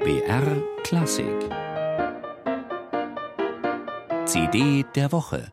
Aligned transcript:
BR 0.00 0.62
Klassik 0.84 1.26
CD 4.26 4.84
der 4.94 5.10
Woche 5.10 5.52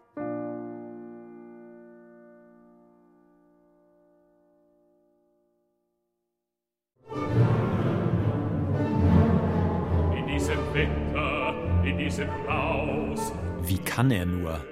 In 10.16 10.28
diesem 10.28 10.58
Winter, 10.74 11.54
in 11.84 11.98
diesem 11.98 12.30
Haus. 12.48 13.32
Wie 13.64 13.80
kann 13.80 14.12
er 14.12 14.28
nur? 14.28 14.64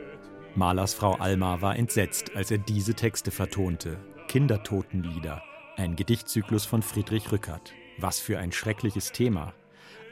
Malers 0.55 0.93
Frau 0.93 1.13
Alma 1.13 1.61
war 1.61 1.75
entsetzt, 1.77 2.35
als 2.35 2.51
er 2.51 2.59
diese 2.59 2.93
Texte 2.93 3.31
vertonte. 3.31 3.97
Kindertotenlieder, 4.27 5.41
ein 5.77 5.95
Gedichtzyklus 5.95 6.65
von 6.65 6.83
Friedrich 6.83 7.31
Rückert. 7.31 7.73
Was 7.97 8.19
für 8.19 8.37
ein 8.37 8.51
schreckliches 8.51 9.11
Thema. 9.11 9.53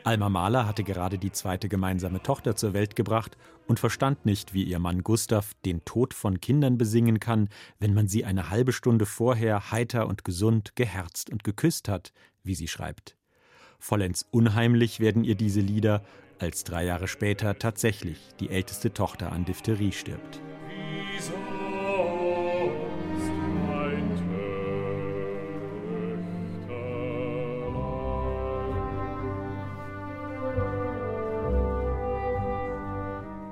Alma 0.03 0.29
Mahler 0.29 0.67
hatte 0.67 0.83
gerade 0.83 1.19
die 1.19 1.31
zweite 1.31 1.69
gemeinsame 1.69 2.23
Tochter 2.23 2.55
zur 2.55 2.73
Welt 2.73 2.95
gebracht 2.95 3.37
und 3.67 3.79
verstand 3.79 4.25
nicht, 4.25 4.53
wie 4.53 4.63
ihr 4.63 4.79
Mann 4.79 5.03
Gustav 5.03 5.53
den 5.63 5.85
Tod 5.85 6.13
von 6.13 6.41
Kindern 6.41 6.77
besingen 6.77 7.19
kann, 7.19 7.49
wenn 7.79 7.93
man 7.93 8.07
sie 8.07 8.25
eine 8.25 8.49
halbe 8.49 8.73
Stunde 8.73 9.05
vorher 9.05 9.71
heiter 9.71 10.07
und 10.07 10.25
gesund 10.25 10.75
geherzt 10.75 11.29
und 11.29 11.43
geküsst 11.43 11.87
hat, 11.87 12.13
wie 12.43 12.55
sie 12.55 12.67
schreibt. 12.67 13.15
Vollends 13.77 14.25
unheimlich 14.31 14.99
werden 14.99 15.23
ihr 15.23 15.35
diese 15.35 15.61
Lieder, 15.61 16.03
als 16.39 16.63
drei 16.63 16.85
Jahre 16.85 17.07
später 17.07 17.59
tatsächlich 17.59 18.17
die 18.39 18.49
älteste 18.49 18.93
Tochter 18.93 19.31
an 19.31 19.45
Diphtherie 19.45 19.91
stirbt. 19.91 20.41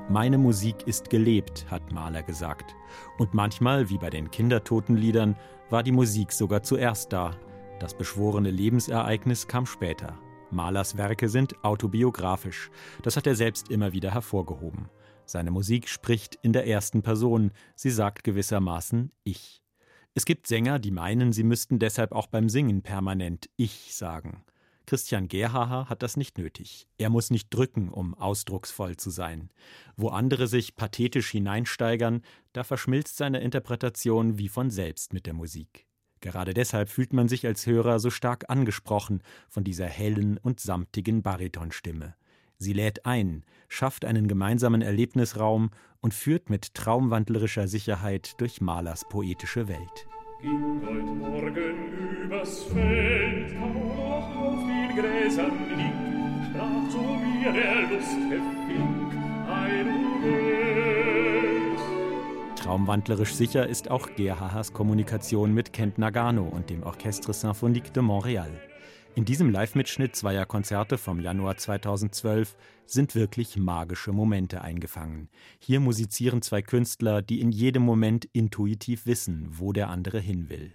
Meine 0.09 0.39
Musik 0.39 0.87
ist 0.87 1.11
gelebt, 1.11 1.67
hat 1.69 1.91
Mahler 1.91 2.23
gesagt. 2.23 2.75
Und 3.19 3.35
manchmal, 3.35 3.91
wie 3.91 3.99
bei 3.99 4.09
den 4.09 4.31
Kindertotenliedern, 4.31 5.35
war 5.69 5.83
die 5.83 5.91
Musik 5.91 6.31
sogar 6.31 6.63
zuerst 6.63 7.13
da. 7.13 7.35
Das 7.79 7.93
beschworene 7.93 8.49
Lebensereignis 8.49 9.47
kam 9.47 9.67
später. 9.67 10.17
Mahlers 10.49 10.97
Werke 10.97 11.29
sind 11.29 11.63
autobiografisch. 11.63 12.71
Das 13.03 13.17
hat 13.17 13.27
er 13.27 13.35
selbst 13.35 13.69
immer 13.69 13.93
wieder 13.93 14.11
hervorgehoben. 14.11 14.89
Seine 15.25 15.51
Musik 15.51 15.87
spricht 15.87 16.39
in 16.41 16.53
der 16.53 16.65
ersten 16.65 17.03
Person. 17.03 17.51
Sie 17.75 17.91
sagt 17.91 18.23
gewissermaßen 18.23 19.11
Ich. 19.23 19.61
Es 20.15 20.25
gibt 20.25 20.47
Sänger, 20.47 20.79
die 20.79 20.89
meinen, 20.89 21.33
sie 21.33 21.43
müssten 21.43 21.77
deshalb 21.77 22.13
auch 22.13 22.25
beim 22.25 22.49
Singen 22.49 22.81
permanent 22.81 23.47
Ich 23.57 23.95
sagen. 23.95 24.43
Christian 24.89 25.27
Gerhaher 25.27 25.87
hat 25.87 26.01
das 26.01 26.17
nicht 26.17 26.39
nötig. 26.39 26.87
Er 26.97 27.11
muss 27.11 27.29
nicht 27.29 27.53
drücken, 27.53 27.89
um 27.89 28.15
ausdrucksvoll 28.15 28.97
zu 28.97 29.11
sein. 29.11 29.51
Wo 29.95 30.07
andere 30.07 30.47
sich 30.47 30.75
pathetisch 30.75 31.29
hineinsteigern, 31.29 32.23
da 32.53 32.63
verschmilzt 32.63 33.15
seine 33.15 33.39
Interpretation 33.41 34.39
wie 34.39 34.49
von 34.49 34.71
selbst 34.71 35.13
mit 35.13 35.27
der 35.27 35.35
Musik. 35.35 35.85
Gerade 36.21 36.55
deshalb 36.55 36.89
fühlt 36.89 37.13
man 37.13 37.27
sich 37.27 37.45
als 37.45 37.67
Hörer 37.67 37.99
so 37.99 38.09
stark 38.09 38.49
angesprochen 38.49 39.21
von 39.47 39.63
dieser 39.63 39.85
hellen 39.85 40.39
und 40.39 40.59
samtigen 40.59 41.21
Baritonstimme. 41.21 42.15
Sie 42.57 42.73
lädt 42.73 43.05
ein, 43.05 43.45
schafft 43.67 44.05
einen 44.05 44.27
gemeinsamen 44.27 44.81
Erlebnisraum 44.81 45.69
und 46.01 46.15
führt 46.15 46.49
mit 46.49 46.73
traumwandlerischer 46.73 47.67
Sicherheit 47.67 48.41
durch 48.41 48.59
Malers 48.59 49.07
poetische 49.07 49.67
Welt. 49.67 50.07
Ging 50.41 50.81
heute 50.85 51.03
Morgen 51.03 52.23
übers 52.23 52.63
Feld, 52.63 53.51
kam 53.51 53.73
noch 53.73 54.35
auf 54.37 54.55
den 54.55 54.95
Gräsern 54.95 55.51
liegt, 55.75 56.45
sprach 56.49 56.89
zu 56.89 57.01
mir 57.01 57.51
der 57.51 57.81
lustige 57.81 58.41
Fink, 58.65 59.17
ein. 59.49 59.87
Traumwandlerisch 62.55 63.33
sicher 63.33 63.67
ist 63.67 63.91
auch 63.91 64.15
Gerhahers 64.15 64.71
Kommunikation 64.71 65.53
mit 65.53 65.73
Kent 65.73 65.97
Nagano 65.97 66.43
und 66.43 66.69
dem 66.69 66.83
Orchestre 66.83 67.33
Symphonique 67.33 67.91
de 67.91 68.01
Montréal. 68.01 68.68
In 69.19 69.25
diesem 69.25 69.49
Live-Mitschnitt 69.49 70.15
zweier 70.15 70.45
Konzerte 70.45 70.97
vom 70.97 71.19
Januar 71.19 71.57
2012 71.57 72.55
sind 72.85 73.15
wirklich 73.15 73.57
magische 73.57 74.13
Momente 74.13 74.61
eingefangen. 74.61 75.27
Hier 75.59 75.81
musizieren 75.81 76.41
zwei 76.41 76.61
Künstler, 76.61 77.21
die 77.21 77.41
in 77.41 77.51
jedem 77.51 77.83
Moment 77.83 78.23
intuitiv 78.31 79.05
wissen, 79.05 79.45
wo 79.49 79.73
der 79.73 79.89
andere 79.89 80.21
hin 80.21 80.47
will. 80.47 80.73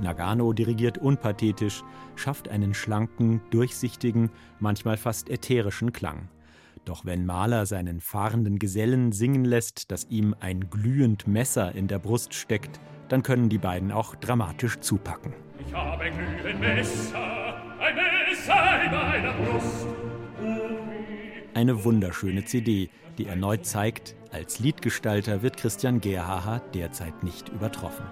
Nagano 0.00 0.52
dirigiert 0.52 0.98
unpathetisch, 0.98 1.82
schafft 2.16 2.48
einen 2.48 2.74
schlanken, 2.74 3.40
durchsichtigen, 3.50 4.30
manchmal 4.60 4.96
fast 4.96 5.28
ätherischen 5.28 5.92
Klang. 5.92 6.28
Doch 6.84 7.04
wenn 7.04 7.26
Mahler 7.26 7.66
seinen 7.66 8.00
fahrenden 8.00 8.58
Gesellen 8.58 9.12
singen 9.12 9.44
lässt, 9.44 9.90
dass 9.90 10.06
ihm 10.08 10.34
ein 10.40 10.70
glühend 10.70 11.26
Messer 11.26 11.74
in 11.74 11.86
der 11.86 11.98
Brust 11.98 12.34
steckt, 12.34 12.80
dann 13.08 13.22
können 13.22 13.48
die 13.48 13.58
beiden 13.58 13.92
auch 13.92 14.14
dramatisch 14.14 14.80
zupacken. 14.80 15.34
Ich 15.66 15.74
habe 15.74 16.04
ein 16.04 16.14
glühendes 16.16 16.60
Messer, 16.60 17.54
ein 17.78 17.94
Messer 17.94 18.84
in 18.84 18.92
meiner 18.92 19.32
Brust. 19.32 19.86
Eine 21.54 21.84
wunderschöne 21.84 22.44
CD, 22.44 22.88
die 23.18 23.26
erneut 23.26 23.66
zeigt, 23.66 24.14
als 24.30 24.60
Liedgestalter 24.60 25.42
wird 25.42 25.56
Christian 25.56 26.00
Gerhaher 26.00 26.62
derzeit 26.72 27.24
nicht 27.24 27.48
übertroffen. 27.48 28.06